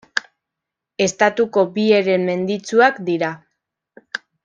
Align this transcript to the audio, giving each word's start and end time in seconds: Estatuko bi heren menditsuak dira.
Estatuko 1.05 1.67
bi 1.77 1.85
heren 1.99 2.25
menditsuak 2.33 3.01
dira. 3.11 3.31